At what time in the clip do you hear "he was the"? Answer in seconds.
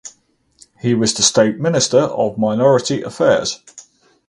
0.79-1.21